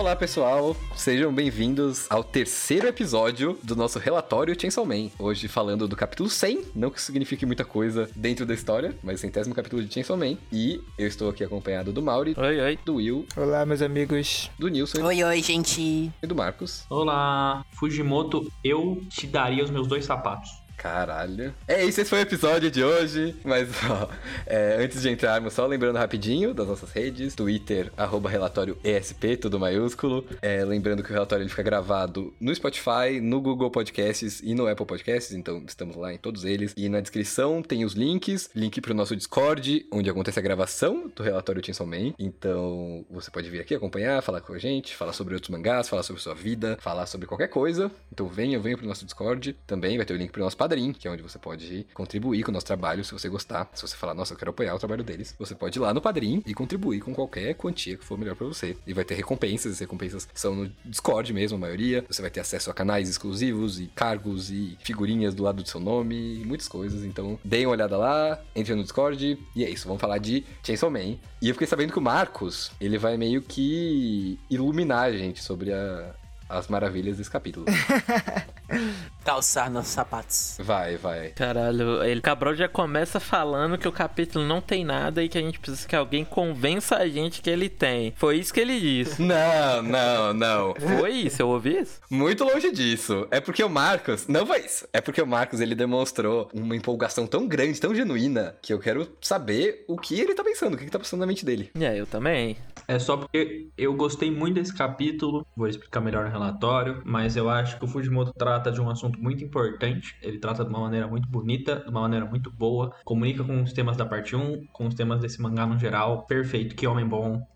[0.00, 0.74] Olá, pessoal.
[0.96, 5.10] Sejam bem-vindos ao terceiro episódio do nosso relatório Chainsaw Man.
[5.18, 9.54] Hoje falando do capítulo 100, não que signifique muita coisa dentro da história, mas centésimo
[9.54, 10.38] capítulo de Chainsaw Man.
[10.50, 12.78] E eu estou aqui acompanhado do Mauri, Oi, oi.
[12.82, 14.50] do Will, Olá, meus amigos.
[14.58, 16.10] do Nilson Oi, oi, gente.
[16.22, 16.86] e do Marcos.
[16.88, 20.59] Olá, Fujimoto, eu te daria os meus dois sapatos.
[20.80, 21.52] Caralho.
[21.68, 23.36] É isso, esse foi o episódio de hoje.
[23.44, 24.08] Mas, ó,
[24.46, 29.60] é, antes de entrarmos, só lembrando rapidinho das nossas redes: Twitter, arroba relatório ESP, tudo
[29.60, 30.24] maiúsculo.
[30.40, 34.66] É, lembrando que o relatório ele fica gravado no Spotify, no Google Podcasts e no
[34.66, 36.72] Apple Podcasts, então estamos lá em todos eles.
[36.74, 41.22] E na descrição tem os links: link pro nosso Discord, onde acontece a gravação do
[41.22, 42.14] relatório Chainsaw Man.
[42.18, 46.04] Então você pode vir aqui acompanhar, falar com a gente, falar sobre outros mangás, falar
[46.04, 47.90] sobre sua vida, falar sobre qualquer coisa.
[48.10, 49.54] Então venha, venha pro nosso Discord.
[49.66, 52.50] Também vai ter o link pro nosso Padrim, que é onde você pode contribuir com
[52.50, 53.68] o nosso trabalho, se você gostar.
[53.74, 56.00] Se você falar, nossa, eu quero apoiar o trabalho deles, você pode ir lá no
[56.00, 58.76] Padrim e contribuir com qualquer quantia que for melhor pra você.
[58.86, 62.04] E vai ter recompensas, as recompensas são no Discord mesmo, a maioria.
[62.08, 65.80] Você vai ter acesso a canais exclusivos e cargos e figurinhas do lado do seu
[65.80, 67.04] nome e muitas coisas.
[67.04, 70.88] Então, deem uma olhada lá, entre no Discord e é isso, vamos falar de Chainsaw
[70.90, 71.16] Man.
[71.42, 75.72] E eu fiquei sabendo que o Marcos, ele vai meio que iluminar a gente sobre
[75.72, 76.14] a-
[76.48, 77.66] as maravilhas desse capítulo.
[79.24, 80.56] Calçar nossos sapatos.
[80.60, 81.30] Vai, vai.
[81.30, 85.40] Caralho, ele Cabral já começa falando que o capítulo não tem nada e que a
[85.40, 88.12] gente precisa que alguém convença a gente que ele tem.
[88.16, 89.20] Foi isso que ele disse.
[89.30, 90.74] Não, não, não.
[90.74, 92.00] Foi isso, eu ouvi isso?
[92.10, 93.28] Muito longe disso.
[93.30, 94.26] É porque o Marcos.
[94.26, 94.88] Não foi isso.
[94.92, 99.08] É porque o Marcos ele demonstrou uma empolgação tão grande, tão genuína, que eu quero
[99.20, 101.70] saber o que ele tá pensando, o que, que tá passando na mente dele.
[101.78, 102.56] É, eu também.
[102.88, 107.48] É só porque eu gostei muito desse capítulo, vou explicar melhor no relatório, mas eu
[107.48, 111.06] acho que o Fujimoto trata de um assunto muito importante, ele trata de uma maneira
[111.06, 114.86] muito bonita, de uma maneira muito boa, comunica com os temas da parte 1, com
[114.86, 117.46] os temas desse mangá no geral, perfeito, que homem bom.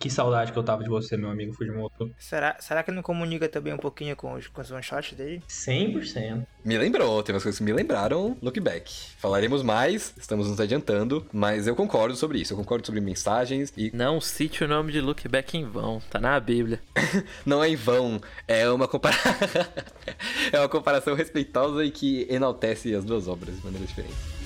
[0.00, 2.10] Que saudade que eu tava de você, meu amigo Fujimoto.
[2.18, 5.42] Será, será que não comunica também um pouquinho com os, com os one-shots dele?
[5.46, 6.46] 100%.
[6.64, 8.90] Me lembrou, tem umas coisas que me lembraram Look Back.
[9.18, 12.54] Falaremos mais, estamos nos adiantando, mas eu concordo sobre isso.
[12.54, 16.18] Eu concordo sobre mensagens e Não cite o nome de Look Back em vão, tá
[16.18, 16.80] na Bíblia.
[17.44, 19.18] não é em vão, é uma compara...
[20.50, 24.39] é uma comparação respeitosa e que enaltece as duas obras de maneira diferente.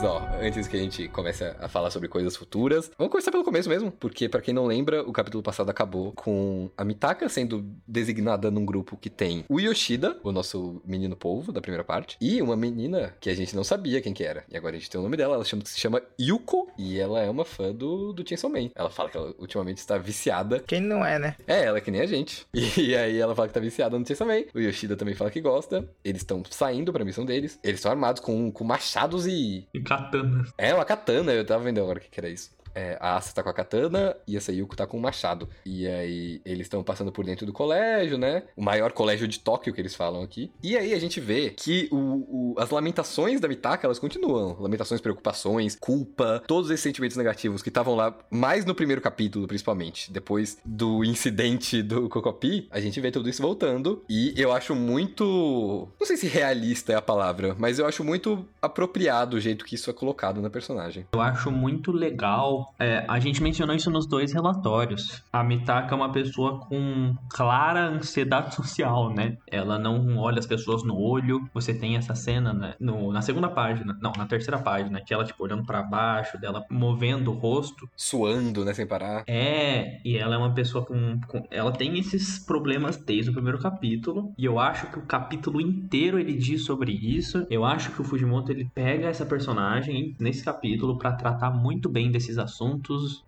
[0.00, 3.44] Mas, ó, antes que a gente comece a falar sobre coisas futuras, vamos começar pelo
[3.44, 7.62] começo mesmo, porque pra quem não lembra, o capítulo passado acabou com a Mitaka sendo
[7.86, 12.40] designada num grupo que tem o Yoshida, o nosso menino polvo da primeira parte, e
[12.40, 14.42] uma menina que a gente não sabia quem que era.
[14.50, 17.20] E agora a gente tem o nome dela, ela chama- se chama Yuko, e ela
[17.20, 18.70] é uma fã do, do Chainsaw Man.
[18.74, 21.36] Ela fala que ela ultimamente está viciada Quem não é, né?
[21.46, 22.46] é, ela é que nem a gente.
[22.80, 24.44] E aí ela fala que tá viciada no Chainsaw Man.
[24.54, 25.86] O Yoshida também fala que gosta.
[26.02, 27.58] Eles estão saindo pra missão deles.
[27.62, 29.68] Eles estão armados com, com machados e...
[29.74, 30.46] E katana.
[30.56, 31.32] É, uma katana.
[31.32, 32.50] Eu tava vendo agora o que, que era isso.
[32.74, 35.48] É, a Asa tá com a katana e a Sayuko tá com o machado.
[35.64, 38.44] E aí eles estão passando por dentro do colégio, né?
[38.56, 40.50] O maior colégio de Tóquio que eles falam aqui.
[40.62, 44.56] E aí a gente vê que o, o- as lamentações da Mitaka, elas continuam.
[44.60, 50.12] Lamentações, preocupações, culpa, todos esses sentimentos negativos que estavam lá mais no primeiro capítulo, principalmente.
[50.12, 54.04] Depois do incidente do Kokopi, a gente vê tudo isso voltando.
[54.08, 55.88] E eu acho muito...
[55.98, 59.74] Não sei se realista é a palavra, mas eu acho muito apropriado o jeito que
[59.74, 61.06] isso é colocado na personagem.
[61.12, 62.59] Eu acho muito legal.
[62.78, 65.22] É, a gente mencionou isso nos dois relatórios.
[65.32, 69.36] A Mitaka é uma pessoa com clara ansiedade social, né?
[69.46, 71.48] Ela não olha as pessoas no olho.
[71.54, 75.24] Você tem essa cena né, no- na segunda página, não, na terceira página, que ela,
[75.24, 77.88] tipo, olhando pra baixo, dela movendo o rosto.
[77.96, 79.24] Suando, né, sem parar.
[79.26, 83.58] É, e ela é uma pessoa com, com- Ela tem esses problemas desde o primeiro
[83.58, 84.32] capítulo.
[84.38, 87.46] E eu acho que o capítulo inteiro ele diz sobre isso.
[87.50, 92.10] Eu acho que o Fujimoto ele pega essa personagem nesse capítulo pra tratar muito bem
[92.10, 92.49] desses assuntos.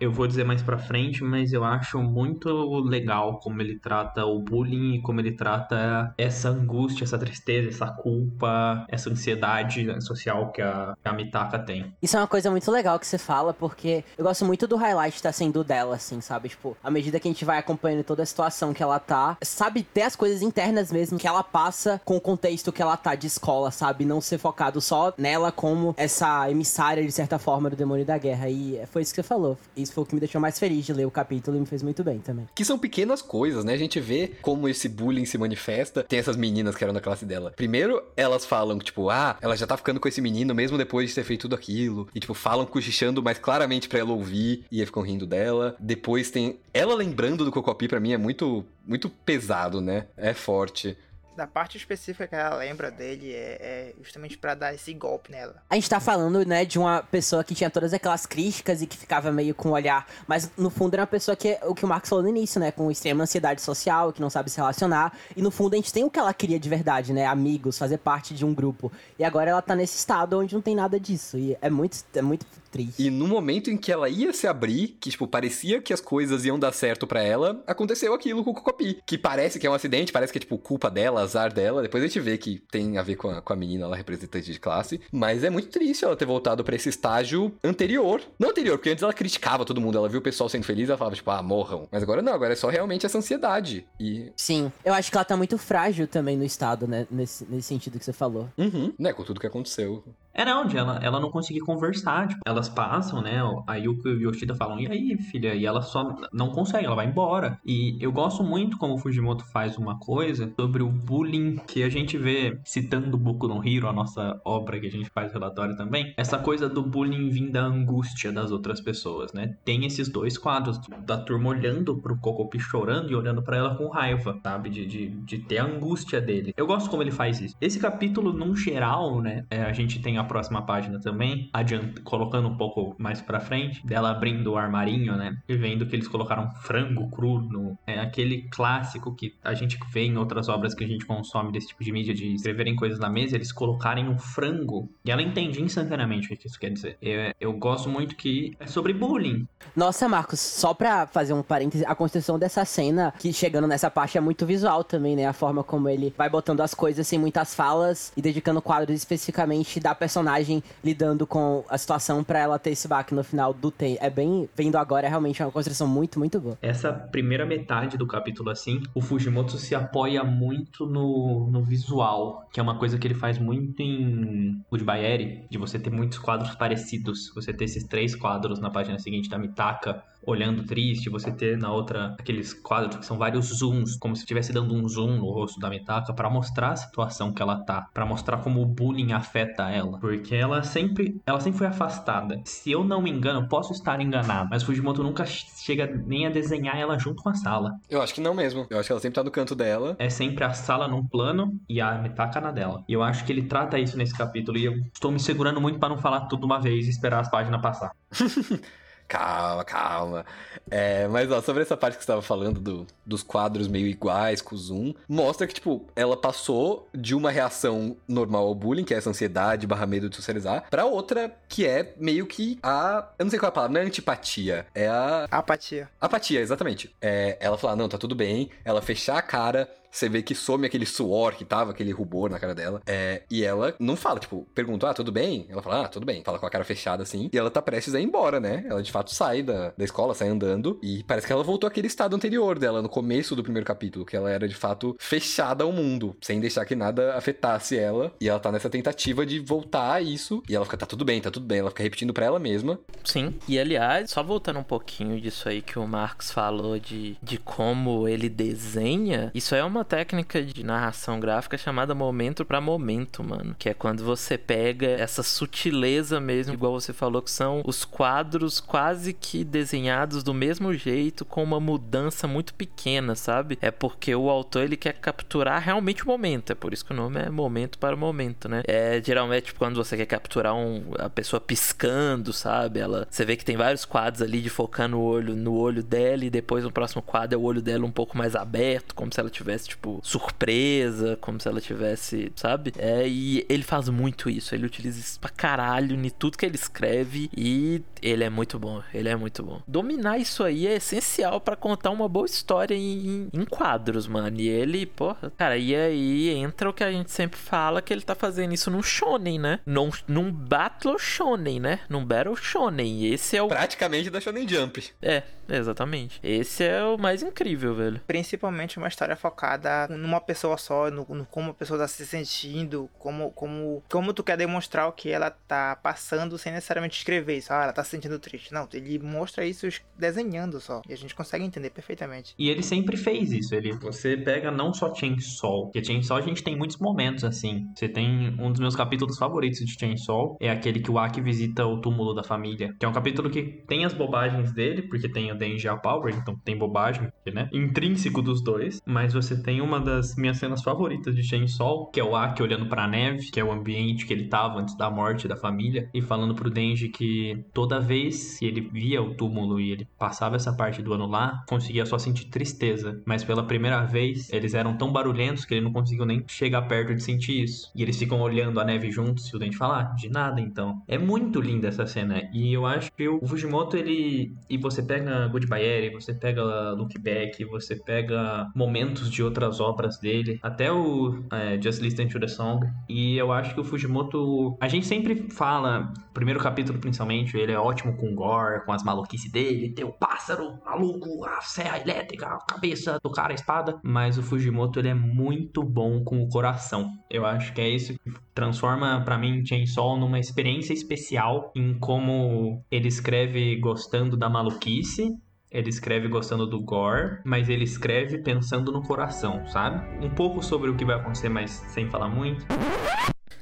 [0.01, 2.49] Eu vou dizer mais pra frente, mas eu acho muito
[2.81, 7.87] legal como ele trata o bullying e como ele trata essa angústia, essa tristeza, essa
[7.93, 11.93] culpa, essa ansiedade social que a, que a Mitaka tem.
[12.03, 15.23] Isso é uma coisa muito legal que você fala, porque eu gosto muito do highlight
[15.23, 16.49] tá sendo dela, assim, sabe?
[16.49, 19.83] Tipo, à medida que a gente vai acompanhando toda a situação que ela tá, sabe
[19.83, 23.27] ter as coisas internas mesmo que ela passa com o contexto que ela tá de
[23.27, 24.05] escola, sabe?
[24.05, 28.49] Não ser focado só nela como essa emissária, de certa forma, do demônio da guerra.
[28.49, 29.59] E foi isso isso que você falou.
[29.77, 31.83] Isso foi o que me deixou mais feliz de ler o capítulo e me fez
[31.83, 32.49] muito bem também.
[32.55, 33.75] Que são pequenas coisas, né?
[33.75, 36.03] A gente vê como esse bullying se manifesta.
[36.03, 37.53] Tem essas meninas que eram da classe dela.
[37.55, 41.15] Primeiro, elas falam, tipo, ah, ela já tá ficando com esse menino mesmo depois de
[41.15, 42.09] ter feito tudo aquilo.
[42.15, 44.65] E, tipo, falam cochichando mais claramente pra ela ouvir.
[44.71, 45.77] E ficam rindo dela.
[45.79, 50.07] Depois tem ela lembrando do Cocopi, pra mim, é muito, muito pesado, né?
[50.17, 50.97] É forte.
[51.37, 55.63] Da parte específica que ela lembra dele é, é justamente pra dar esse golpe nela.
[55.71, 58.99] A gente tá falando, né, de uma pessoa que tinha todas aquelas críticas e que
[58.99, 61.89] ficava meio com o olhar, mas no fundo era uma pessoa que, o que o
[61.89, 65.41] Marcos falou no início, né, com extrema ansiedade social, que não sabe se relacionar, e
[65.41, 68.35] no fundo a gente tem o que ela queria de verdade, né, amigos, fazer parte
[68.35, 68.93] de um grupo.
[69.19, 72.23] E agora ela tá nesse estado onde não tem nada disso, e é muito, é
[72.23, 73.03] muito triste.
[73.07, 76.45] E no momento em que ela ia se abrir, que, tipo, parecia que as coisas
[76.45, 78.99] iam dar certo pra ela, aconteceu aquilo com o Cocopi.
[79.07, 81.83] Que parece que é um acidente, parece que é, tipo, culpa dela, azar dela.
[81.83, 84.51] Depois a gente vê que tem a ver com a, com a menina lá, representante
[84.51, 85.01] de classe.
[85.13, 88.23] Mas é muito triste ela ter voltado pra esse estágio anterior.
[88.39, 89.99] Não anterior, porque antes ela criticava todo mundo.
[89.99, 91.87] Ela viu o pessoal sendo feliz, ela falava, tipo, ah, morram.
[91.91, 93.87] Mas agora não, agora é só realmente essa ansiedade.
[94.01, 94.33] E.
[94.37, 97.99] Sim, eu acho que ela tá muito frágil também no estado, né, nesse, nesse sentido
[97.99, 98.49] que você falou.
[98.57, 100.03] Uhum, né, com tudo que aconteceu.
[100.35, 102.29] É não, ela, ela não conseguir conversar.
[102.29, 103.41] Tipo, elas passam, né?
[103.67, 105.55] A Yuko e o Yoshida falam, e aí, filha?
[105.55, 107.59] E ela só não consegue, ela vai embora.
[107.65, 111.89] E eu gosto muito como o Fujimoto faz uma coisa sobre o bullying que a
[111.89, 116.15] gente vê citando Boku no Hero, a nossa obra que a gente faz relatório também.
[116.17, 119.57] Essa coisa do bullying vindo da angústia das outras pessoas, né?
[119.65, 123.89] Tem esses dois quadros da turma olhando pro Kokopi chorando e olhando para ela com
[123.89, 124.71] raiva, sabe?
[124.71, 126.55] De, de, de ter a angústia dele.
[126.57, 127.57] Eu gosto como ele faz isso.
[127.61, 129.45] Esse capítulo, num geral, né?
[129.51, 134.11] É, a gente tem próxima página também, adianta, colocando um pouco mais pra frente, dela
[134.11, 135.37] abrindo o armarinho, né?
[135.49, 137.79] E vendo que eles colocaram frango cru no.
[137.87, 141.69] É aquele clássico que a gente vê em outras obras que a gente consome desse
[141.69, 144.89] tipo de mídia, de escreverem coisas na mesa, eles colocarem um frango.
[145.05, 146.97] E ela entende instantaneamente o que isso quer dizer.
[147.01, 149.47] Eu, eu gosto muito que é sobre bullying.
[149.75, 154.19] Nossa, Marcos, só pra fazer um parêntese, a construção dessa cena, que chegando nessa parte
[154.19, 155.27] é muito visual também, né?
[155.27, 159.81] A forma como ele vai botando as coisas sem muitas falas e dedicando quadros especificamente
[159.81, 163.71] da personagem personagem lidando com a situação para ela ter esse baque no final do
[163.71, 163.99] tempo.
[164.01, 166.59] É bem, vendo agora, é realmente uma construção muito, muito boa.
[166.61, 172.61] Essa primeira metade do capítulo, assim, o Fujimoto se apoia muito no, no visual, que
[172.61, 176.55] é uma coisa que ele faz muito em Goodbye Eri, de você ter muitos quadros
[176.55, 177.33] parecidos.
[177.35, 181.73] Você ter esses três quadros na página seguinte da Mitaka, olhando triste, você ter na
[181.73, 185.59] outra aqueles quadros que são vários zooms, como se estivesse dando um zoom no rosto
[185.59, 189.69] da Mitaka para mostrar a situação que ela tá, para mostrar como o bullying afeta
[189.69, 192.41] ela, porque ela sempre, ela sempre foi afastada.
[192.45, 196.77] Se eu não me engano, posso estar enganado, mas Fujimoto nunca chega nem a desenhar
[196.77, 197.79] ela junto com a sala.
[197.89, 198.67] Eu acho que não mesmo.
[198.69, 199.95] Eu acho que ela sempre tá no canto dela.
[200.01, 202.83] É sempre a sala num plano e a Mitaka na dela.
[202.89, 205.79] E eu acho que ele trata isso nesse capítulo e eu estou me segurando muito
[205.79, 207.93] para não falar tudo uma vez e esperar as páginas passar.
[209.09, 210.27] Calma, calma.
[210.71, 214.41] É, mas ó, sobre essa parte que você estava falando do, dos quadros meio iguais
[214.41, 218.95] com o zoom, mostra que, tipo, ela passou de uma reação normal ao bullying, que
[218.95, 223.09] é essa ansiedade barra medo de socializar, pra outra que é meio que a.
[223.19, 225.27] Eu não sei qual é a palavra, não é antipatia, é a.
[225.31, 225.91] Apatia.
[226.01, 226.95] Apatia, exatamente.
[227.01, 230.67] É, ela falar, não, tá tudo bem, ela fechar a cara, você vê que some
[230.67, 232.81] aquele suor que tava, aquele rubor na cara dela.
[232.87, 235.47] É, e ela não fala, tipo, pergunta, ah, tudo bem?
[235.51, 236.23] Ela fala, ah, tudo bem.
[236.25, 237.29] Fala com a cara fechada assim.
[237.33, 238.65] E ela tá prestes a ir embora, né?
[238.69, 240.79] Ela de fato sai da, da escola, sai andando.
[240.83, 244.17] E parece que ela voltou àquele estado anterior dela, no começo do primeiro capítulo, que
[244.17, 248.13] ela era de fato fechada ao mundo, sem deixar que nada afetasse ela.
[248.19, 250.43] E ela tá nessa tentativa de voltar a isso.
[250.49, 251.59] E ela fica, tá tudo bem, tá tudo bem.
[251.59, 252.79] Ela fica repetindo pra ela mesma.
[253.05, 253.35] Sim.
[253.47, 258.09] E aliás, só voltando um pouquinho disso aí que o Marcos falou de, de como
[258.09, 263.55] ele desenha, isso é uma técnica de narração gráfica chamada momento para momento, mano.
[263.59, 268.61] Que é quando você pega essa sutileza mesmo, igual você falou, que são os quadros
[268.61, 273.59] quase que desenhados do mesmo jeito, com uma mudança muito pequena, sabe?
[273.61, 276.53] É porque o autor ele quer capturar realmente o momento.
[276.53, 278.63] É por isso que o nome é momento para momento, né?
[278.67, 282.81] É geralmente tipo, quando você quer capturar um, a pessoa piscando, sabe?
[282.81, 286.25] Ela, você vê que tem vários quadros ali de focar no olho, no olho dela
[286.25, 289.21] e depois no próximo quadro é o olho dela um pouco mais aberto, como se
[289.21, 292.73] ela tivesse tipo surpresa presa, como se ela tivesse, sabe?
[292.79, 296.57] É, e ele faz muito isso, ele utiliza isso pra caralho em tudo que ele
[296.57, 299.63] escreve e ele é muito bom, ele é muito bom.
[299.67, 304.41] Dominar isso aí é essencial para contar uma boa história em, em, quadros, mano.
[304.41, 308.03] E ele, porra, cara, e aí entra o que a gente sempre fala que ele
[308.03, 309.61] tá fazendo isso num shonen, né?
[309.65, 311.81] Num, num battle shonen, né?
[311.89, 313.07] Num battle shonen.
[313.13, 314.83] Esse é o praticamente da Shonen Jump.
[315.01, 316.21] É, exatamente.
[316.23, 318.01] Esse é o mais incrível, velho.
[318.07, 322.89] Principalmente uma história focada numa pessoa só, no, no como a pessoa tá se sentindo,
[322.99, 327.53] como, como, como tu quer demonstrar o que ela tá passando sem necessariamente escrever isso.
[327.53, 328.53] Ah, ela tá se sentindo triste.
[328.53, 329.67] Não, ele mostra isso
[329.99, 330.83] desenhando só.
[330.89, 332.35] E a gente consegue entender perfeitamente.
[332.39, 333.55] E ele sempre fez isso.
[333.55, 337.67] Ele, você pega não só Chainsaw, porque Chainsaw a gente tem muitos momentos assim.
[337.75, 341.67] Você tem um dos meus capítulos favoritos de Chainsaw, é aquele que o Aki visita
[341.67, 342.75] o túmulo da família.
[342.79, 346.37] Que é um capítulo que tem as bobagens dele, porque tem Denji a Power, então
[346.45, 347.49] tem bobagem, né?
[347.53, 348.81] Intrínseco dos dois.
[348.87, 352.67] Mas você tem uma das minhas cenas favoritas de Chainsaw, que é o Aki olhando
[352.67, 356.01] pra neve, que é o ambiente que ele tava antes da morte da família, e
[356.01, 360.53] falando pro Denji que toda vez que ele via o túmulo e ele passava essa
[360.53, 363.01] parte do ano lá, conseguia só sentir tristeza.
[363.07, 366.95] Mas pela primeira vez, eles eram tão barulhentos que ele não conseguiu nem chegar perto
[366.95, 367.71] de sentir isso.
[367.75, 370.83] E eles ficam olhando a neve juntos e o Dente fala, ah, de nada então.
[370.87, 372.29] É muito linda essa cena.
[372.33, 374.35] E eu acho que o Fujimoto, ele.
[374.49, 380.39] E você pega Goodbye você pega Look Back, você pega momentos de outras obras dele,
[380.43, 382.67] até o é, Just Listen to the Song.
[382.89, 384.57] E eu acho que o Fujimoto.
[384.61, 389.31] A gente sempre fala, primeiro capítulo principalmente, ele é ótimo com gore, com as maluquices
[389.31, 393.79] dele, tem o pássaro maluco, a serra elétrica, a cabeça do cara, a espada.
[393.83, 396.91] Mas o Fujimoto, ele é muito bom com o coração.
[397.11, 402.65] Eu acho que é isso que transforma para mim Chainsaw numa experiência especial em como
[402.71, 405.12] ele escreve gostando da maluquice
[405.53, 410.05] ele escreve gostando do gore, mas ele escreve pensando no coração, sabe?
[410.05, 412.47] Um pouco sobre o que vai acontecer, mas sem falar muito.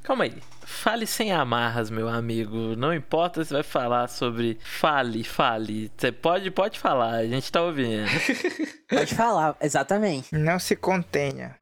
[0.03, 0.35] Calma aí.
[0.63, 2.75] Fale sem amarras, meu amigo.
[2.75, 4.59] Não importa se vai falar sobre.
[4.61, 5.93] Fale, fale.
[5.97, 8.09] Você pode, pode falar, a gente tá ouvindo.
[8.89, 10.35] pode falar, exatamente.
[10.35, 11.60] Não se contenha.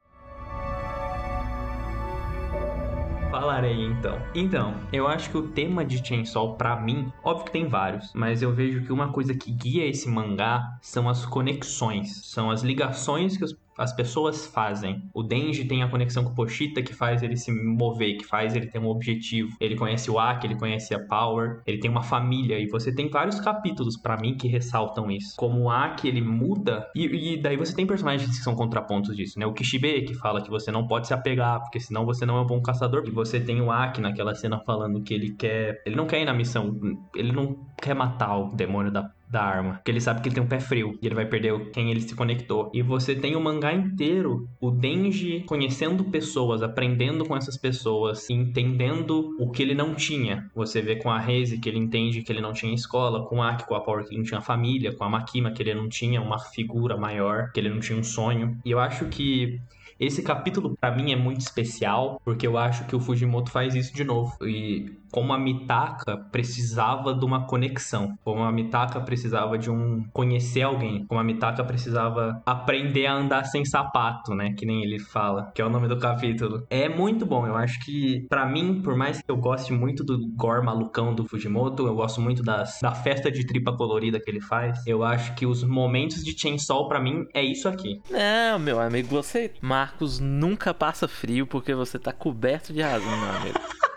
[3.38, 4.18] Falarei então.
[4.34, 8.42] Então, eu acho que o tema de Chainsaw, para mim, óbvio que tem vários, mas
[8.42, 13.36] eu vejo que uma coisa que guia esse mangá são as conexões, são as ligações
[13.36, 15.02] que os as pessoas fazem.
[15.14, 18.56] O Denji tem a conexão com o Pochita que faz ele se mover, que faz
[18.56, 19.56] ele ter um objetivo.
[19.60, 23.08] Ele conhece o Aki, ele conhece a Power, ele tem uma família e você tem
[23.08, 25.34] vários capítulos para mim que ressaltam isso.
[25.36, 29.38] Como o Aki ele muda e, e, daí você tem personagens que são contrapontos disso,
[29.38, 29.46] né?
[29.46, 32.40] O Kishibe que fala que você não pode se apegar porque senão você não é
[32.40, 33.04] um bom caçador.
[33.06, 36.24] E você tem o Aki naquela cena falando que ele quer, ele não quer ir
[36.24, 36.74] na missão,
[37.14, 39.74] ele não quer matar o demônio da da arma.
[39.74, 42.00] Porque ele sabe que ele tem um pé frio e ele vai perder quem ele
[42.00, 42.70] se conectou.
[42.74, 49.36] E você tem o mangá inteiro, o Denji conhecendo pessoas, aprendendo com essas pessoas, entendendo
[49.38, 50.48] o que ele não tinha.
[50.54, 53.50] Você vê com a Reise que ele entende que ele não tinha escola, com a
[53.50, 55.88] Aki, com a Power que ele não tinha família, com a Makima que ele não
[55.88, 58.58] tinha uma figura maior, que ele não tinha um sonho.
[58.64, 59.60] E eu acho que
[59.98, 63.92] esse capítulo para mim é muito especial, porque eu acho que o Fujimoto faz isso
[63.92, 64.36] de novo.
[64.46, 70.62] E como a Mitaka precisava de uma conexão, como a Mitaka precisava de um conhecer
[70.62, 75.50] alguém, como a Mitaka precisava aprender a andar sem sapato, né, que nem ele fala,
[75.54, 76.64] que é o nome do capítulo.
[76.70, 80.18] É muito bom, eu acho que para mim, por mais que eu goste muito do
[80.34, 84.40] gore malucão do Fujimoto, eu gosto muito das, da festa de tripa colorida que ele
[84.40, 88.00] faz, eu acho que os momentos de Chainsaw para mim é isso aqui.
[88.10, 93.30] Não, meu amigo, você, Marcos, nunca passa frio porque você tá coberto de razão, meu
[93.30, 93.58] amigo.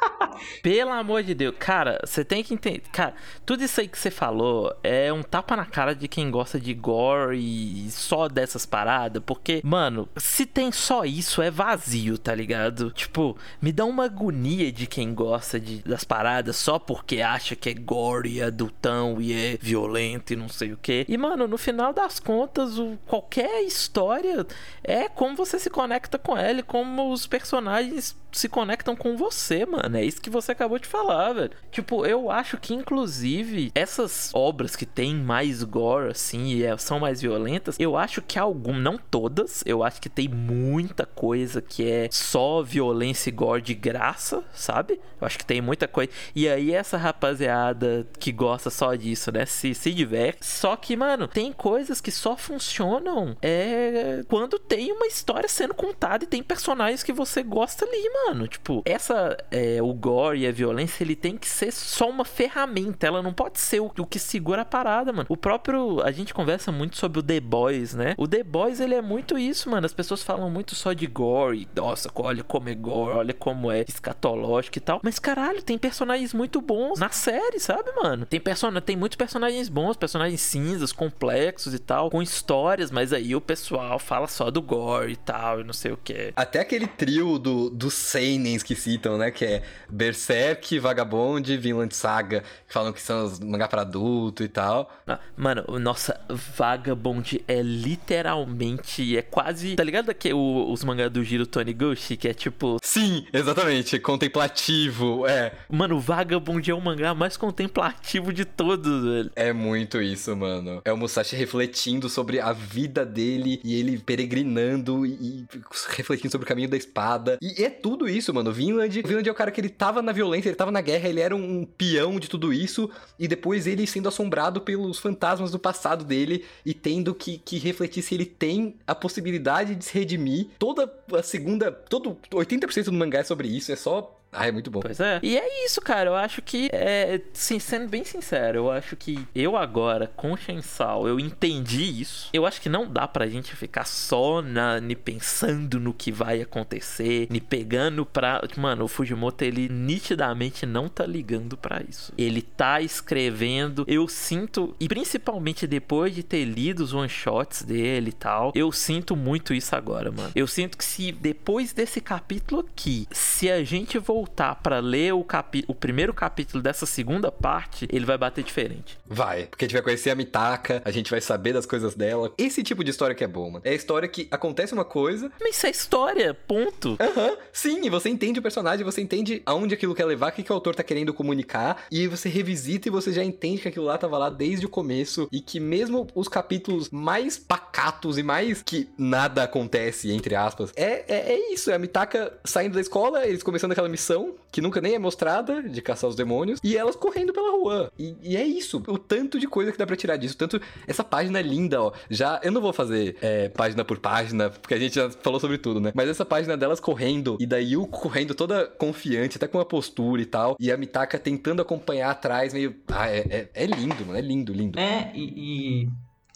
[0.62, 2.84] Pelo amor de Deus, cara, você tem que entender.
[2.92, 3.14] Cara,
[3.46, 6.74] tudo isso aí que você falou é um tapa na cara de quem gosta de
[6.74, 9.22] gore e só dessas paradas.
[9.26, 12.92] Porque, mano, se tem só isso, é vazio, tá ligado?
[12.92, 17.70] Tipo, me dá uma agonia de quem gosta de, das paradas só porque acha que
[17.70, 21.06] é gore, e é adultão e é violento e não sei o que.
[21.08, 24.46] E, mano, no final das contas, o, qualquer história
[24.84, 29.98] é como você se conecta com ela, como os personagens se conectam com você, mano.
[29.98, 31.52] É isso que você acabou de falar, velho.
[31.72, 37.00] Tipo, eu acho que, inclusive, essas obras que tem mais gore, assim, e é, são
[37.00, 41.90] mais violentas, eu acho que algumas, não todas, eu acho que tem muita coisa que
[41.90, 45.00] é só violência e gore de graça, sabe?
[45.20, 46.12] Eu acho que tem muita coisa.
[46.36, 50.46] E aí, essa rapaziada que gosta só disso, né, se, se diverte.
[50.46, 56.24] Só que, mano, tem coisas que só funcionam é quando tem uma história sendo contada
[56.24, 60.48] e tem personagens que você gosta ali, mano mano, tipo, essa, é, o gore e
[60.48, 64.06] a violência, ele tem que ser só uma ferramenta, ela não pode ser o, o
[64.06, 65.26] que segura a parada, mano.
[65.30, 68.14] O próprio, a gente conversa muito sobre o The Boys, né?
[68.18, 69.86] O The Boys, ele é muito isso, mano.
[69.86, 73.84] As pessoas falam muito só de gore, nossa, olha como é gore, olha como é
[73.88, 75.00] escatológico e tal.
[75.04, 78.26] Mas caralho, tem personagens muito bons na série, sabe, mano?
[78.26, 78.72] Tem person...
[78.82, 84.00] tem muitos personagens bons, personagens cinzas, complexos e tal, com histórias, mas aí o pessoal
[84.00, 86.34] fala só do gore e tal, e não sei o que.
[86.36, 87.70] Até aquele trio do,
[88.12, 89.32] seinens que citam, né?
[89.32, 94.48] Que é Berserk, Vagabond, Vinland Saga, que falam que são os mangá pra adulto e
[94.48, 94.92] tal.
[95.08, 99.18] Ah, Mano, nossa, Vagabond é literalmente.
[99.18, 99.76] É quase.
[99.76, 102.18] Tá ligado que o, os mangá do Giro Taniguchi?
[102.18, 102.78] Que é tipo.
[102.84, 105.54] Sim, exatamente, contemplativo, é.
[105.70, 109.32] Mano, Vagabond é o mangá mais contemplativo de todos, velho.
[109.36, 110.82] É muito isso, mano.
[110.84, 115.48] É o Musashi refletindo sobre a vida dele e ele peregrinando e, e
[115.90, 117.38] refletindo sobre o caminho da espada.
[117.42, 118.52] E é tudo isso, mano.
[118.52, 121.20] Vinland, Vinland é o cara que ele tava na violência, ele tava na guerra, ele
[121.20, 122.90] era um peão de tudo isso
[123.20, 128.02] e depois ele sendo assombrado pelos fantasmas do passado dele e tendo que, que refletir
[128.04, 130.48] se ele tem a possibilidade de se redimir.
[130.58, 134.72] Toda a segunda, todo 80% do mangá é sobre isso, é só ah, é muito
[134.72, 134.80] bom.
[134.80, 135.20] Pois é.
[135.22, 136.10] E é isso, cara.
[136.10, 141.08] Eu acho que, é, sim, sendo bem sincero, eu acho que eu agora, com Chainsaw,
[141.08, 142.30] eu entendi isso.
[142.32, 146.42] Eu acho que não dá pra gente ficar só na, ne, pensando no que vai
[146.42, 148.42] acontecer, me pegando pra.
[148.58, 152.14] Mano, o Fujimoto, ele nitidamente não tá ligando pra isso.
[152.18, 153.84] Ele tá escrevendo.
[153.88, 159.16] Eu sinto, e principalmente depois de ter lido os one-shots dele e tal, eu sinto
[159.16, 160.32] muito isso agora, mano.
[160.34, 165.14] Eu sinto que se depois desse capítulo aqui, se a gente voltar voltar para ler
[165.14, 169.00] o, capi o primeiro capítulo dessa segunda parte, ele vai bater diferente.
[169.08, 172.32] Vai, porque a gente vai conhecer a Mitaka, a gente vai saber das coisas dela.
[172.38, 173.62] Esse tipo de história que é bom, mano.
[173.66, 175.32] É a história que acontece uma coisa.
[175.42, 176.98] Mas isso é história, ponto.
[177.00, 180.36] Aham, uhum, sim, e você entende o personagem, você entende aonde aquilo quer levar, o
[180.36, 183.68] que, que o autor tá querendo comunicar, e você revisita e você já entende que
[183.70, 188.24] aquilo lá tava lá desde o começo, e que mesmo os capítulos mais pacatos e
[188.24, 192.82] mais que nada acontece, entre aspas, é, é, é isso, é a Mitaka saindo da
[192.82, 196.60] escola, eles começando aquela missão missão, que nunca nem é mostrada, de caçar os demônios,
[196.64, 197.92] e elas correndo pela rua.
[197.98, 198.84] E, e é isso.
[198.88, 200.38] O tanto de coisa que dá pra tirar disso.
[200.38, 200.62] Tanto.
[200.86, 201.94] Essa página é linda, ó.
[202.10, 202.40] Já.
[202.44, 205.80] Eu não vou fazer é, página por página, porque a gente já falou sobre tudo,
[205.80, 205.92] né?
[205.96, 210.22] Mas essa página delas correndo, e daí o correndo toda confiante, até com uma postura
[210.22, 210.56] e tal.
[210.60, 212.76] E a Mitaka tentando acompanhar atrás, meio.
[212.88, 214.18] Ah, é, é, é lindo, mano.
[214.18, 214.78] É lindo, lindo.
[214.78, 215.90] É, e, e.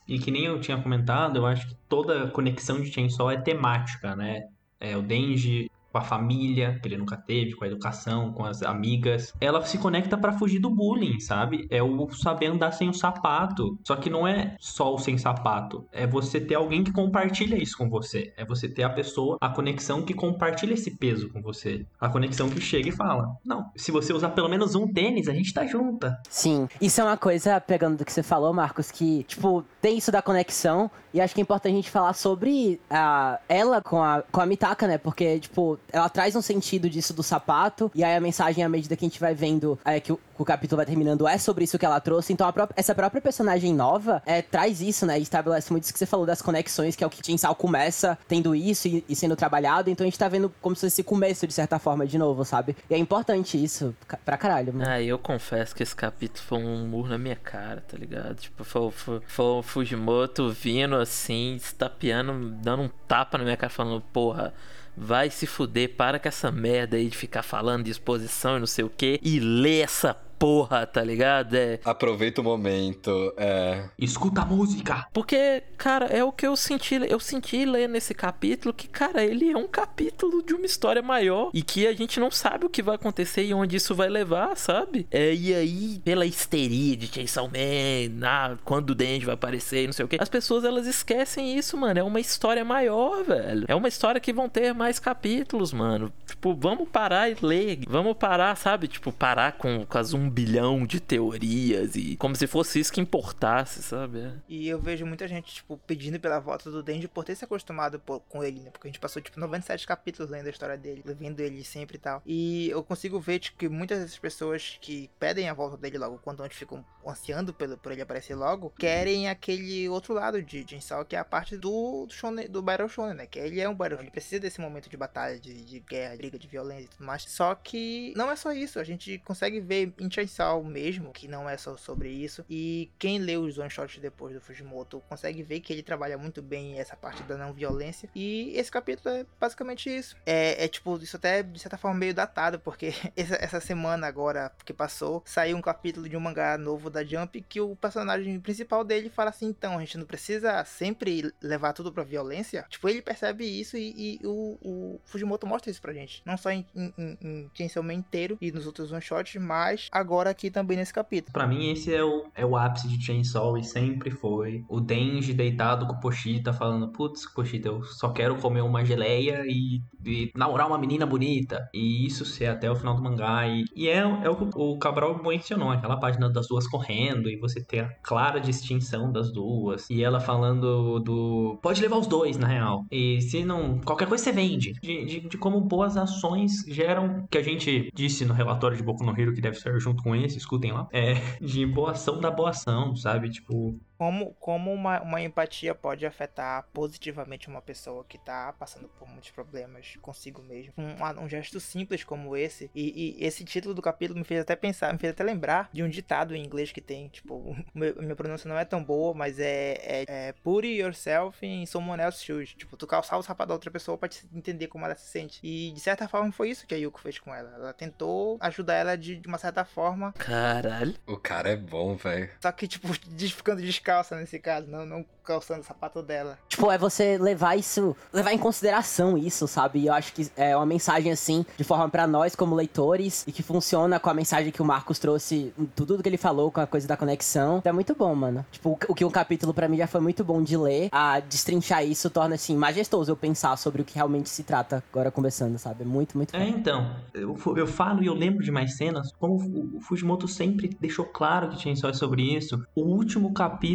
[0.07, 4.15] E que nem eu tinha comentado, eu acho que toda conexão de Chainsaw é temática,
[4.15, 4.43] né?
[4.79, 8.61] É, o Denji com a família, que ele nunca teve, com a educação, com as
[8.61, 9.33] amigas.
[9.39, 11.65] Ela se conecta para fugir do bullying, sabe?
[11.69, 13.79] É o saber andar sem o sapato.
[13.81, 15.87] Só que não é só o sem sapato.
[15.93, 18.33] É você ter alguém que compartilha isso com você.
[18.35, 21.85] É você ter a pessoa, a conexão que compartilha esse peso com você.
[21.97, 25.33] A conexão que chega e fala: Não, se você usar pelo menos um tênis, a
[25.33, 26.19] gente tá junta.
[26.29, 26.67] Sim.
[26.81, 30.21] Isso é uma coisa, pegando do que você falou, Marcos, que, tipo, tem isso da
[30.21, 30.91] conexão.
[31.13, 34.45] E acho que é importante a gente falar sobre a, ela com a, com a
[34.45, 34.97] Mitaka, né?
[34.97, 38.95] Porque, tipo, ela traz um sentido disso do sapato, e aí a mensagem, à medida
[38.95, 41.63] que a gente vai vendo é, que, o, que o capítulo vai terminando, é sobre
[41.63, 42.33] isso que ela trouxe.
[42.33, 45.19] Então, essa própria personagem nova é, traz isso, né?
[45.19, 48.17] E estabelece muito isso que você falou das conexões, que é o que Tinsal começa
[48.27, 49.89] tendo isso e, e, sendo trabalhado.
[49.89, 52.43] Então, a gente tá vendo como se fosse esse começo, de certa forma, de novo,
[52.43, 52.75] sabe?
[52.89, 54.89] E é importante isso pra caralho, mano.
[54.89, 58.35] Ah, eu confesso que esse capítulo foi um murro na minha cara, tá ligado?
[58.35, 63.69] Tipo, foi, foi, foi o Fujimoto vindo assim, estapeando, dando um tapa na minha cara,
[63.69, 64.53] falando, porra
[64.97, 68.67] vai se fuder, para com essa merda aí de ficar falando de exposição e não
[68.67, 71.55] sei o que, e lê essa porra, tá ligado?
[71.55, 71.79] É.
[71.83, 73.89] Aproveita o momento, é.
[73.97, 75.07] Escuta a música.
[75.13, 79.51] Porque, cara, é o que eu senti, eu senti ler nesse capítulo que, cara, ele
[79.51, 82.81] é um capítulo de uma história maior e que a gente não sabe o que
[82.81, 85.07] vai acontecer e onde isso vai levar, sabe?
[85.11, 89.87] É, e aí, pela histeria de Chainsaw Man, ah, quando o Denji vai aparecer e
[89.87, 91.99] não sei o que, as pessoas elas esquecem isso, mano.
[91.99, 93.65] É uma história maior, velho.
[93.67, 96.11] É uma história que vão ter mais capítulos, mano.
[96.25, 97.79] Tipo, vamos parar e ler.
[97.87, 98.87] Vamos parar, sabe?
[98.87, 102.99] Tipo, parar com, com as um bilhão de teorias e como se fosse isso que
[102.99, 104.19] importasse, sabe?
[104.19, 104.33] É.
[104.49, 107.99] E eu vejo muita gente, tipo, pedindo pela volta do Denji por ter se acostumado
[108.01, 108.69] por, com ele, né?
[108.69, 111.99] Porque a gente passou, tipo, 97 capítulos lendo a história dele, vendo ele sempre e
[111.99, 112.21] tal.
[112.25, 116.19] E eu consigo ver, tipo, que muitas dessas pessoas que pedem a volta dele logo,
[116.21, 121.05] quando antes ficam ansiando pelo, por ele aparecer logo, querem aquele outro lado de Jinsal,
[121.05, 123.25] que é a parte do, do, shonen, do Battle Shonen, né?
[123.25, 126.17] Que ele é um Battle Ele precisa desse momento de batalha, de, de guerra, de
[126.17, 127.23] briga, de violência e tudo mais.
[127.23, 128.79] Só que não é só isso.
[128.79, 132.45] A gente consegue ver em Chainsaw mesmo, que não é só sobre isso.
[132.49, 136.41] E quem lê os one shots depois do Fujimoto consegue ver que ele trabalha muito
[136.41, 138.09] bem essa parte da não violência.
[138.15, 140.15] E esse capítulo é basicamente isso.
[140.25, 144.51] É, é tipo, isso até de certa forma meio datado, porque essa, essa semana agora
[144.63, 148.83] que passou, saiu um capítulo de um mangá novo da Jump que o personagem principal
[148.83, 152.65] dele fala assim: então, a gente não precisa sempre levar tudo pra violência.
[152.69, 156.21] Tipo, ele percebe isso e, e o, o, Fujimoto mostra isso pra gente.
[156.25, 160.29] Não só em, em, em Man inteiro e nos outros one shots, mas agora agora
[160.29, 161.33] aqui também nesse capítulo.
[161.33, 164.63] Pra mim, esse é o, é o ápice de Chainsaw e sempre foi.
[164.69, 169.43] O Denji deitado com o Pochita falando: Putz, Pochita, eu só quero comer uma geleia
[169.45, 171.67] e, e namorar uma menina bonita.
[171.73, 173.47] E isso ser até o final do mangá.
[173.47, 177.37] E, e é, é o que o Cabral mencionou: aquela página das duas correndo e
[177.37, 179.89] você ter a clara distinção das duas.
[179.89, 181.57] E ela falando do.
[181.61, 182.85] Pode levar os dois, na real.
[182.91, 183.79] E se não.
[183.79, 184.73] Qualquer coisa você vende.
[184.81, 187.25] De, de, de como boas ações geram.
[187.29, 190.15] Que a gente disse no relatório de Boku no Hero, que deve ser junto com
[190.15, 190.87] esse, escutem lá.
[190.91, 193.29] É, de boa ação da boa ação, sabe?
[193.29, 199.07] Tipo, como, como uma, uma empatia pode afetar positivamente uma pessoa que tá passando por
[199.07, 200.73] muitos problemas consigo mesmo.
[200.77, 202.69] Um, um gesto simples como esse.
[202.75, 205.83] E, e, esse título do capítulo me fez até pensar, me fez até lembrar de
[205.83, 207.07] um ditado em inglês que tem.
[207.09, 211.65] Tipo, meu, minha pronúncia não é tão boa, mas é, é, é Put yourself in
[211.65, 212.53] someone else's shoes.
[212.53, 215.39] Tipo, tu calçar o sapato da outra pessoa pra te entender como ela se sente.
[215.41, 217.51] E de certa forma foi isso que a Yuko fez com ela.
[217.55, 220.11] Ela tentou ajudar ela de, de uma certa forma.
[220.13, 220.95] Caralho.
[221.07, 222.29] O cara é bom, velho.
[222.41, 222.89] Só que, tipo,
[223.45, 226.37] ficando descalça nesse caso, não, não calçando o sapato dela.
[226.47, 229.79] Tipo, é você levar isso, levar em consideração isso, sabe?
[229.79, 233.31] E eu acho que é uma mensagem assim, de forma para nós como leitores, e
[233.31, 236.67] que funciona com a mensagem que o Marcos trouxe, tudo que ele falou com a
[236.67, 237.61] coisa da conexão.
[237.65, 238.45] É muito bom, mano.
[238.51, 241.83] Tipo, o que um capítulo para mim já foi muito bom de ler, a destrinchar
[241.83, 245.81] isso torna assim majestoso eu pensar sobre o que realmente se trata agora conversando, sabe?
[245.81, 249.35] É muito, muito É, então, eu, eu falo e eu lembro de mais cenas, como
[249.75, 252.63] o Fujimoto sempre deixou claro que tinha só sobre isso.
[252.75, 253.74] O último capítulo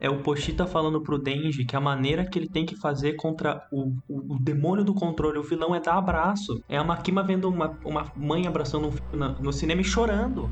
[0.00, 3.66] é o Pochita falando pro Denji que a maneira que ele tem que fazer contra
[3.70, 6.62] o, o, o demônio do controle, o vilão, é dar abraço.
[6.68, 10.50] É a Makima vendo uma, uma mãe abraçando um filho no, no cinema e chorando.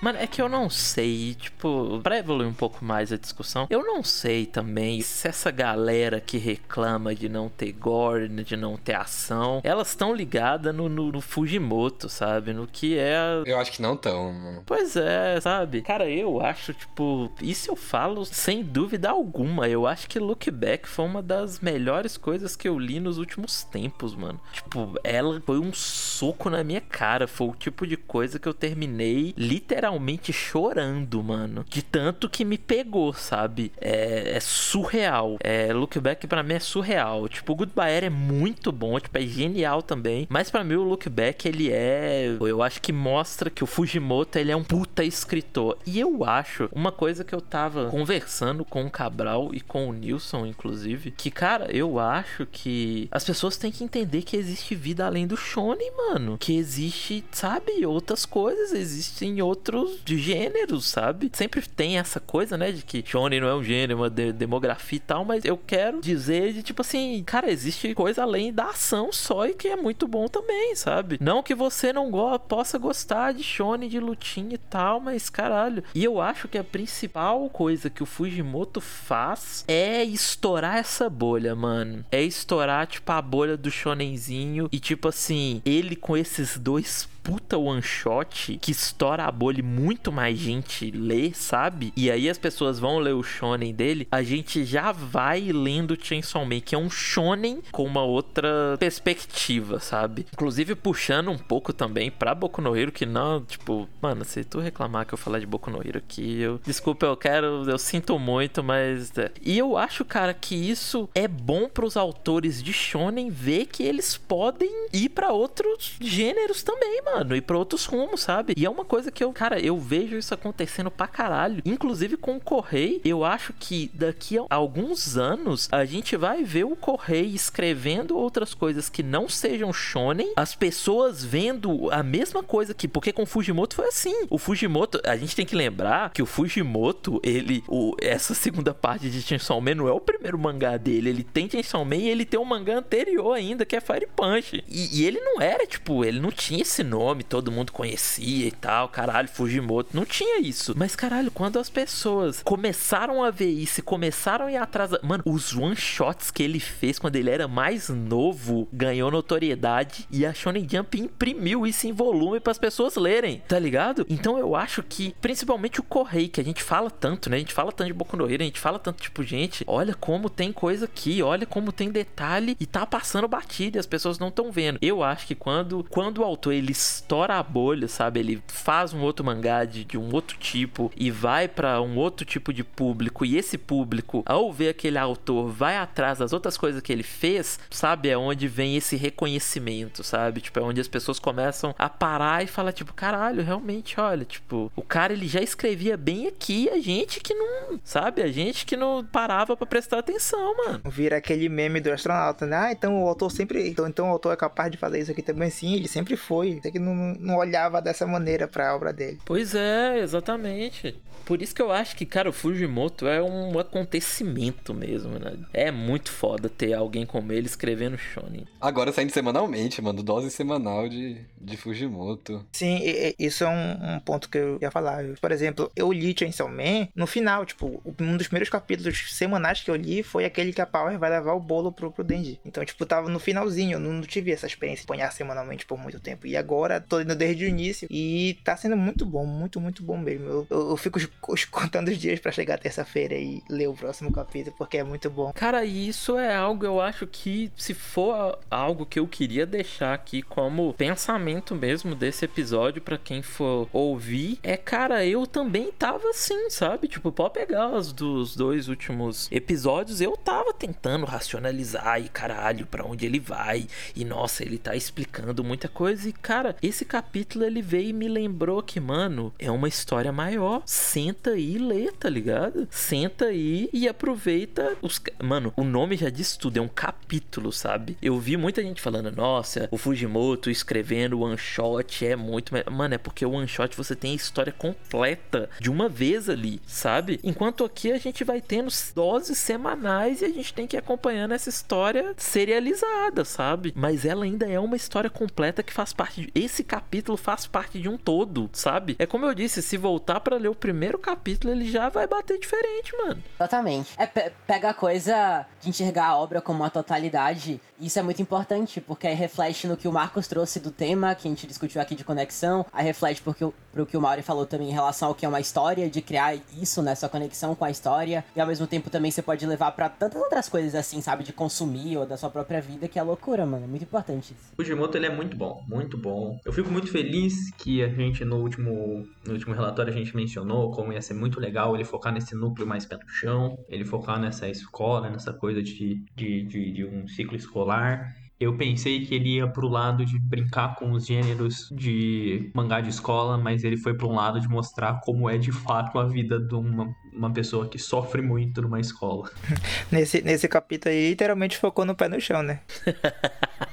[0.00, 3.82] Mano, é que eu não sei, tipo, pra evoluir um pouco mais a discussão, eu
[3.82, 8.94] não sei também se essa galera que reclama de não ter gore, de não ter
[8.94, 12.52] ação, elas estão ligadas no, no, no, Fujimoto, sabe?
[12.52, 13.16] No que é.
[13.16, 13.42] A...
[13.46, 14.62] Eu acho que não tão, mano.
[14.66, 15.80] Pois é, sabe?
[15.82, 19.66] Cara, eu acho, tipo, isso eu falo sem dúvida alguma.
[19.68, 23.64] Eu acho que Look Back foi uma das melhores coisas que eu li nos últimos
[23.64, 24.38] tempos, mano.
[24.52, 27.26] Tipo, ela foi um soco na minha cara.
[27.26, 31.64] Foi o tipo de coisa que eu terminei literalmente literalmente chorando, mano.
[31.68, 33.72] De tanto que me pegou, sabe?
[33.80, 35.36] É, é surreal.
[35.40, 37.28] É, Look Back pra mim é surreal.
[37.28, 40.26] Tipo, o Goodbye é muito bom, tipo, é genial também.
[40.28, 42.36] Mas para mim o Look Back, ele é...
[42.40, 45.78] Eu acho que mostra que o Fujimoto, ele é um puta escritor.
[45.86, 49.92] E eu acho, uma coisa que eu tava conversando com o Cabral e com o
[49.92, 55.06] Nilson, inclusive, que, cara, eu acho que as pessoas têm que entender que existe vida
[55.06, 56.36] além do shonen, mano.
[56.38, 61.30] Que existe, sabe, outras coisas, existem outros de gêneros, sabe?
[61.32, 64.96] Sempre tem essa coisa, né, de que shonen não é um gênero, uma de demografia
[64.96, 69.12] e tal, mas eu quero dizer de tipo assim, cara, existe coisa além da ação
[69.12, 71.18] só e que é muito bom também, sabe?
[71.20, 75.82] Não que você não go possa gostar de shonen, de lutinha e tal, mas caralho.
[75.94, 81.54] E eu acho que a principal coisa que o Fujimoto faz é estourar essa bolha,
[81.54, 82.04] mano.
[82.10, 87.58] É estourar, tipo, a bolha do shonenzinho e, tipo assim, ele com esses dois puta
[87.58, 91.92] one shot que estoura a bolha e muito mais gente lê, sabe?
[91.96, 96.46] E aí as pessoas vão ler o shonen dele, a gente já vai lendo Chainsaw
[96.46, 100.24] Man, que é um shonen com uma outra perspectiva, sabe?
[100.32, 104.60] Inclusive puxando um pouco também pra Boku no Hero, que não, tipo, mano, se tu
[104.60, 108.20] reclamar que eu falar de Boku no Hero aqui, eu, desculpa, eu quero, eu sinto
[108.20, 109.32] muito, mas é.
[109.42, 113.82] e eu acho, cara, que isso é bom para os autores de shonen ver que
[113.82, 118.54] eles podem ir para outros gêneros também, mano mano, e pra outros rumos, sabe?
[118.56, 121.62] E é uma coisa que eu, cara, eu vejo isso acontecendo pra caralho.
[121.64, 126.64] Inclusive com o Correio, eu acho que daqui a alguns anos a gente vai ver
[126.64, 132.74] o Correio escrevendo outras coisas que não sejam shonen, as pessoas vendo a mesma coisa
[132.74, 134.26] que, porque com o Fujimoto foi assim.
[134.28, 139.08] O Fujimoto, a gente tem que lembrar que o Fujimoto, ele, o, essa segunda parte
[139.08, 142.24] de Chainsaw Man não é o primeiro mangá dele, ele tem Chainsaw Man e ele
[142.24, 144.62] tem um mangá anterior ainda, que é Fire Punch.
[144.68, 148.48] E, e ele não era, tipo, ele não tinha esse nome nome, todo mundo conhecia
[148.48, 149.90] e tal, caralho, Fujimoto.
[149.92, 150.74] Não tinha isso.
[150.76, 154.90] Mas, caralho, quando as pessoas começaram a ver isso e começaram a ir atrás.
[155.02, 160.26] Mano, os one shots que ele fez quando ele era mais novo ganhou notoriedade e
[160.26, 164.04] a Shonen Jump imprimiu isso em volume para as pessoas lerem, tá ligado?
[164.08, 167.36] Então eu acho que, principalmente o Correio, que a gente fala tanto, né?
[167.36, 169.94] A gente fala tanto de Boku no Hero, a gente fala tanto, tipo, gente, olha
[169.94, 174.18] como tem coisa aqui, olha como tem detalhe e tá passando batido e as pessoas
[174.18, 174.78] não estão vendo.
[174.82, 178.20] Eu acho que quando, quando o autor ele estoura a bolha, sabe?
[178.20, 182.24] Ele faz um outro mangá de, de um outro tipo e vai para um outro
[182.24, 183.24] tipo de público.
[183.24, 187.58] E esse público, ao ver aquele autor, vai atrás das outras coisas que ele fez,
[187.70, 188.08] sabe?
[188.08, 190.40] É onde vem esse reconhecimento, sabe?
[190.40, 194.70] Tipo, é onde as pessoas começam a parar e falar, tipo, caralho, realmente, olha, tipo,
[194.74, 198.22] o cara ele já escrevia bem aqui, a gente que não, sabe?
[198.22, 200.80] A gente que não parava para prestar atenção, mano.
[200.86, 202.56] Vira aquele meme do astronauta, né?
[202.56, 203.68] Ah, então o autor sempre.
[203.68, 205.50] Então, então o autor é capaz de fazer isso aqui também.
[205.50, 206.60] Sim, ele sempre foi.
[206.76, 209.18] Que não, não olhava dessa maneira pra obra dele.
[209.24, 210.94] Pois é, exatamente.
[211.24, 215.36] Por isso que eu acho que, cara, o Fujimoto é um acontecimento mesmo, né?
[215.52, 218.46] É muito foda ter alguém como ele escrevendo shonen.
[218.60, 220.04] Agora saindo semanalmente, mano.
[220.04, 222.46] Dose semanal de, de Fujimoto.
[222.52, 225.02] Sim, e, e, isso é um, um, ponto que eu ia falar.
[225.20, 229.70] Por exemplo, eu li Chainsaw Man no final, tipo, um dos primeiros capítulos semanais que
[229.70, 232.38] eu li foi aquele que a Power vai levar o bolo pro, pro Denji.
[232.44, 235.76] Então, tipo, tava no finalzinho, eu não, não tive essa experiência de acompanhar semanalmente por
[235.76, 236.26] muito tempo.
[236.26, 239.96] E agora tô indo desde o início e tá sendo muito bom, muito, muito bom
[239.96, 240.26] mesmo.
[240.26, 240.98] Eu, eu, eu fico
[241.50, 245.32] contando os dias para chegar terça-feira e ler o próximo capítulo, porque é muito bom.
[245.32, 250.22] Cara, isso é algo, eu acho que se for algo que eu queria deixar aqui
[250.22, 256.50] como pensamento mesmo desse episódio para quem for ouvir, é, cara, eu também tava assim,
[256.50, 256.88] sabe?
[256.88, 262.84] Tipo, pode pegar os dos dois últimos episódios, eu tava tentando racionalizar e caralho, para
[262.84, 263.66] onde ele vai.
[263.94, 268.08] E nossa, ele tá explicando muita coisa e cara, esse capítulo ele veio e me
[268.08, 270.62] lembrou que, mano, é uma história maior.
[270.64, 272.66] Senta aí e lê, tá ligado?
[272.70, 275.00] Senta aí e aproveita os.
[275.22, 277.96] Mano, o nome já diz tudo, é um capítulo, sabe?
[278.00, 282.52] Eu vi muita gente falando, nossa, o Fujimoto escrevendo one shot é muito.
[282.70, 286.60] Mano, é porque o one shot você tem a história completa de uma vez ali,
[286.66, 287.20] sabe?
[287.22, 291.32] Enquanto aqui a gente vai tendo doses semanais e a gente tem que ir acompanhando
[291.32, 293.72] essa história serializada, sabe?
[293.76, 296.22] Mas ela ainda é uma história completa que faz parte.
[296.22, 296.30] De...
[296.46, 298.94] Esse capítulo faz parte de um todo, sabe?
[299.00, 302.38] É como eu disse, se voltar para ler o primeiro capítulo ele já vai bater
[302.38, 303.20] diferente, mano.
[303.34, 303.90] Exatamente.
[303.98, 307.60] É, pe pega a coisa de enxergar a obra como uma totalidade.
[307.80, 311.26] Isso é muito importante, porque aí reflete no que o Marcos trouxe do tema, que
[311.26, 312.64] a gente discutiu aqui de conexão.
[312.72, 315.28] Aí reflete porque o, pro que o Mauri falou também em relação ao que é
[315.28, 318.24] uma história, de criar isso, nessa conexão com a história.
[318.36, 321.24] E ao mesmo tempo também você pode levar para tantas outras coisas assim, sabe?
[321.24, 323.64] De consumir ou da sua própria vida, que é loucura, mano.
[323.64, 324.52] É muito importante isso.
[324.52, 326.35] O Fujimoto, ele é muito bom, muito bom.
[326.44, 330.70] Eu fico muito feliz que a gente, no último, no último relatório, a gente mencionou
[330.70, 334.20] como ia ser muito legal ele focar nesse núcleo mais pé no chão, ele focar
[334.20, 338.14] nessa escola, nessa coisa de, de, de, de um ciclo escolar.
[338.38, 342.90] Eu pensei que ele ia pro lado de brincar com os gêneros de mangá de
[342.90, 346.38] escola, mas ele foi para um lado de mostrar como é de fato a vida
[346.38, 349.30] de uma, uma pessoa que sofre muito numa escola.
[349.90, 352.60] nesse, nesse capítulo aí, literalmente focou no pé no chão, né?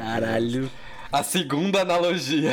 [0.00, 0.70] Caralho.
[1.10, 2.52] A segunda analogia.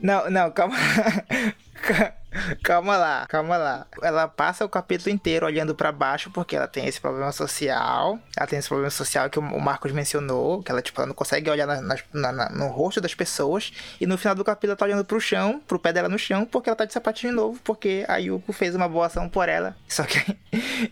[0.00, 0.76] Não, não, calma.
[2.62, 3.86] Calma lá, calma lá.
[4.02, 8.18] Ela passa o capítulo inteiro olhando para baixo porque ela tem esse problema social.
[8.36, 11.50] Ela tem esse problema social que o Marcos mencionou, que ela tipo ela não consegue
[11.50, 14.86] olhar na, na, na, no rosto das pessoas e no final do capítulo ela tá
[14.86, 18.04] olhando pro chão, pro pé dela no chão, porque ela tá de sapatinho novo, porque
[18.08, 19.76] a Yuko fez uma boa ação por ela.
[19.86, 20.38] Só que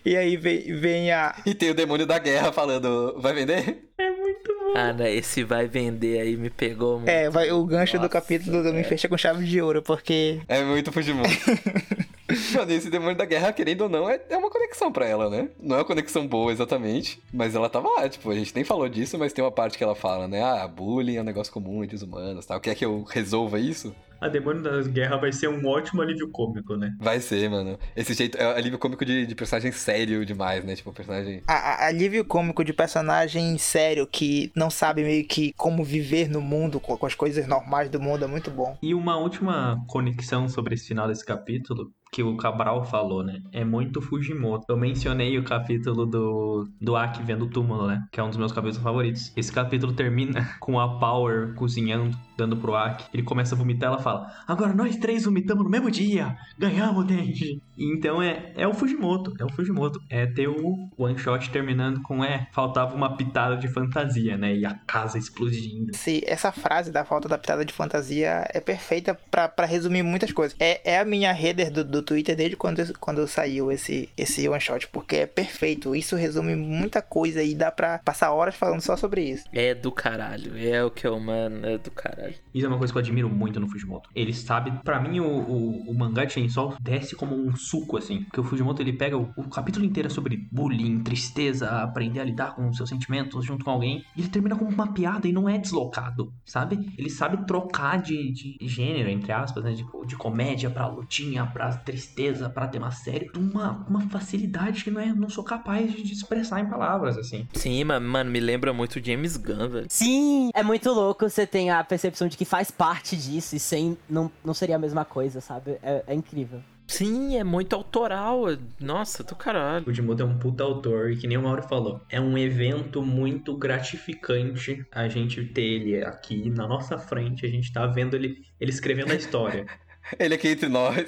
[0.05, 3.91] e aí vem, vem a E tem o demônio da guerra falando, vai vender?
[3.99, 4.75] É muito bom.
[4.77, 5.13] Ah, né?
[5.15, 7.09] Esse vai vender aí me pegou muito.
[7.09, 8.73] É, vai, o gancho Nossa, do capítulo é.
[8.73, 10.41] me fecha com chave de ouro, porque.
[10.49, 11.29] É muito Fujimoto.
[12.55, 15.49] Mano, esse demônio da guerra, querendo ou não, é, é uma conexão pra ela, né?
[15.61, 18.89] Não é uma conexão boa exatamente, mas ela tava lá, tipo, a gente nem falou
[18.89, 20.43] disso, mas tem uma parte que ela fala, né?
[20.43, 22.61] Ah, bullying é um negócio comum entre os humanos, tal.
[22.61, 23.95] Quer que eu resolva isso?
[24.21, 26.95] a Demônio das Guerras vai ser um ótimo alívio cômico, né?
[27.01, 27.79] Vai ser, mano.
[27.97, 30.77] Esse jeito é alívio cômico de, de personagem sério demais, né?
[30.77, 31.43] Tipo, personagem.
[31.47, 36.41] A, a, alívio cômico de personagem sério que não sabe meio que como viver no
[36.41, 38.77] mundo com, com as coisas normais do mundo é muito bom.
[38.83, 43.41] E uma última conexão sobre esse final desse capítulo que o Cabral falou, né?
[43.53, 44.65] É muito Fujimoto.
[44.69, 48.05] Eu mencionei o capítulo do, do Aki vendo o túmulo, né?
[48.11, 49.33] Que é um dos meus capítulos favoritos.
[49.37, 53.05] Esse capítulo termina com a Power cozinhando, dando pro Aki.
[53.15, 56.37] Ele começa a vomitar, ela fala: Agora nós três vomitamos no mesmo dia!
[56.59, 57.63] Ganhamos, Denji!
[57.81, 60.01] Então é, é o Fujimoto, é o Fujimoto.
[60.11, 64.55] É ter o one shot terminando com é, faltava uma pitada de fantasia, né?
[64.55, 65.97] E a casa explodindo.
[65.97, 70.57] Sim, essa frase da falta da pitada de fantasia é perfeita para resumir muitas coisas.
[70.61, 74.61] É, é a minha header do, do Twitter desde quando, quando saiu esse, esse one
[74.61, 75.95] shot, porque é perfeito.
[75.95, 79.45] Isso resume muita coisa e dá pra passar horas falando só sobre isso.
[79.53, 80.57] É do caralho.
[80.59, 82.35] É o que eu, mano, é do caralho.
[82.53, 84.11] Isso é uma coisa que eu admiro muito no Fujimoto.
[84.15, 88.25] Ele sabe, pra mim, o, o, o mangá de Chainsaw desce como um suco, assim.
[88.25, 92.55] Porque o Fujimoto, ele pega o, o capítulo inteiro sobre bullying, tristeza, aprender a lidar
[92.55, 94.05] com os seus sentimentos junto com alguém.
[94.17, 96.93] E ele termina como uma piada e não é deslocado, sabe?
[96.99, 99.73] Ele sabe trocar de, de gênero, entre aspas, né?
[99.73, 103.31] De, de comédia pra lutinha, pra tristeza, pra tema sério.
[103.37, 107.47] Uma, uma facilidade que não, é, não sou capaz de expressar em palavras, assim.
[107.55, 109.87] Sim, mano, me lembra muito James Gunn, velho.
[109.89, 113.97] Sim, é muito louco você tem a percepção de que faz parte disso e sem
[114.09, 115.79] não, não seria a mesma coisa, sabe?
[115.83, 116.61] É, é incrível.
[116.91, 118.47] Sim, é muito autoral.
[118.81, 119.83] Nossa, do caralho.
[119.83, 122.05] O Fujimoto é um puta autor e que nem o Mauro falou.
[122.11, 127.47] É um evento muito gratificante a gente ter ele aqui na nossa frente.
[127.47, 129.67] A gente tá vendo ele, ele escrevendo a história.
[130.19, 131.07] Ele aqui entre nós.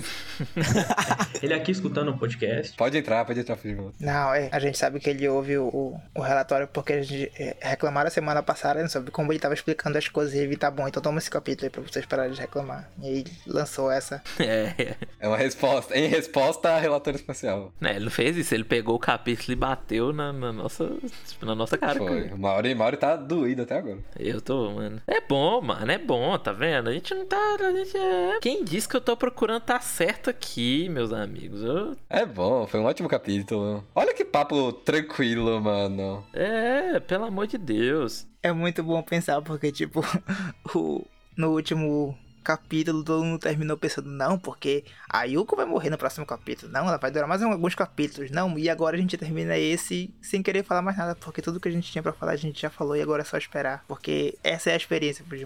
[1.42, 2.76] ele aqui escutando o podcast.
[2.76, 3.94] Pode entrar, pode entrar, Fujimoto.
[4.00, 4.48] Não, é.
[4.52, 8.08] A gente sabe que ele ouve o, o, o relatório porque a gente é, reclamaram
[8.08, 10.86] a semana passada sobre como ele tava explicando as coisas e ele tá bom.
[10.86, 12.90] Então toma esse capítulo aí pra vocês pararem de reclamar.
[13.02, 14.22] E aí lançou essa.
[14.42, 14.96] É.
[15.20, 15.96] É uma resposta.
[15.96, 17.72] Em resposta a relatório espacial.
[17.80, 18.54] É, ele não fez isso.
[18.54, 20.90] Ele pegou o capítulo e bateu na, na nossa,
[21.26, 21.98] tipo, na nossa cara.
[21.98, 22.28] Foi.
[22.28, 23.98] O Mauri, Mauri tá doído até agora.
[24.18, 25.00] Eu tô, mano.
[25.06, 25.90] É bom, mano.
[25.90, 26.90] É bom, tá vendo?
[26.90, 27.56] A gente não tá.
[27.60, 28.38] A gente é...
[28.40, 31.62] Quem disse que eu tô procurando tá certo aqui, meus amigos.
[31.62, 31.96] Eu...
[32.08, 33.84] É bom, foi um ótimo capítulo.
[33.94, 36.24] Olha que papo tranquilo, mano.
[36.32, 38.26] É, pelo amor de Deus.
[38.42, 40.00] É muito bom pensar, porque, tipo,
[40.74, 45.98] o, no último capítulo todo mundo terminou pensando, não, porque a Yuko vai morrer no
[45.98, 46.70] próximo capítulo.
[46.72, 48.30] Não, ela vai durar mais alguns capítulos.
[48.30, 51.68] Não, e agora a gente termina esse sem querer falar mais nada, porque tudo que
[51.68, 53.84] a gente tinha para falar a gente já falou e agora é só esperar.
[53.86, 55.36] Porque essa é a experiência pro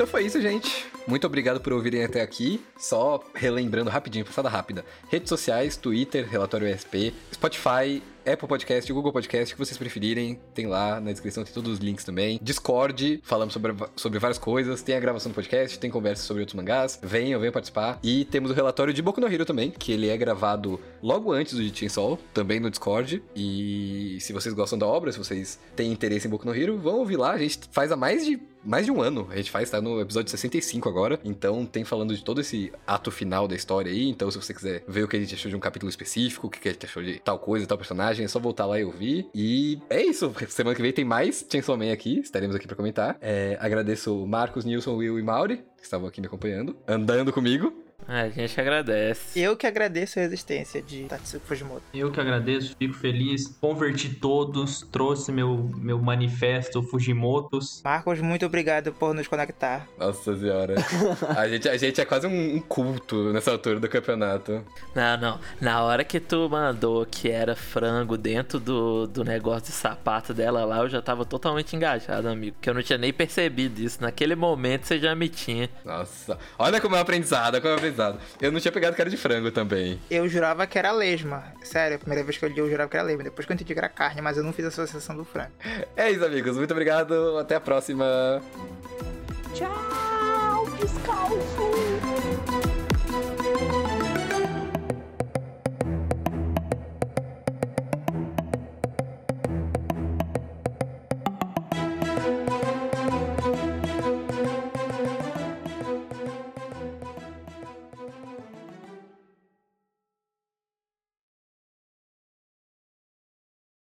[0.00, 0.86] Então foi isso, gente.
[1.10, 2.64] Muito obrigado por ouvirem até aqui.
[2.78, 4.84] Só relembrando rapidinho, passada rápida.
[5.10, 10.68] Redes sociais, Twitter, Relatório ESP, Spotify, Apple Podcast, Google Podcast, o que vocês preferirem, tem
[10.68, 12.38] lá na descrição, tem todos os links também.
[12.40, 16.54] Discord, falamos sobre, sobre várias coisas, tem a gravação do podcast, tem conversa sobre outros
[16.54, 17.98] mangás, venham, venham participar.
[18.04, 21.54] E temos o relatório de Boku no Hero também, que ele é gravado logo antes
[21.54, 23.20] do Chainsaw, também no Discord.
[23.34, 26.98] E se vocês gostam da obra, se vocês têm interesse em Boku no Hero, vão
[26.98, 29.26] ouvir lá, a gente faz há mais de mais de um ano.
[29.30, 30.99] A gente faz, tá no episódio 65 agora.
[31.24, 34.08] Então tem falando de todo esse ato final da história aí.
[34.08, 36.50] Então, se você quiser ver o que a gente achou de um capítulo específico, o
[36.50, 39.26] que a gente achou de tal coisa, tal personagem, é só voltar lá e ouvir.
[39.34, 40.32] E é isso.
[40.48, 42.18] Semana que vem tem mais Chainsaw Man aqui.
[42.20, 43.16] Estaremos aqui para comentar.
[43.20, 47.89] É, agradeço Marcos, Nilson, Will e Mauri, que estavam aqui me acompanhando, andando comigo.
[48.08, 49.38] A gente agradece.
[49.38, 51.82] Eu que agradeço a existência de Tatsuki Fujimoto.
[51.94, 53.56] Eu que agradeço, fico feliz.
[53.60, 57.80] Converti todos, trouxe meu, meu manifesto Fujimotos.
[57.84, 59.86] Marcos, muito obrigado por nos conectar.
[59.98, 60.74] Nossa senhora.
[61.36, 64.64] a, gente, a gente é quase um, um culto nessa altura do campeonato.
[64.94, 65.40] Não, não.
[65.60, 70.64] Na hora que tu mandou que era frango dentro do, do negócio de sapato dela
[70.64, 72.56] lá, eu já tava totalmente engajado, amigo.
[72.60, 74.00] Que eu não tinha nem percebido isso.
[74.00, 75.68] Naquele momento você já me tinha.
[75.84, 76.38] Nossa.
[76.58, 77.80] Olha como é aprendizado, como é um
[78.40, 80.00] Eu não tinha pegado cara de frango também.
[80.10, 81.44] Eu jurava que era lesma.
[81.62, 83.24] Sério, a primeira vez que eu li eu jurava que era lesma.
[83.24, 85.52] Depois que eu entendi que era carne, mas eu não fiz a associação do frango.
[85.96, 86.56] É isso, amigos.
[86.56, 87.38] Muito obrigado.
[87.38, 88.42] Até a próxima.
[89.54, 92.49] Tchau, descalço.